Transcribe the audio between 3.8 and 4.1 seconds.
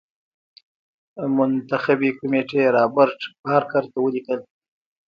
ته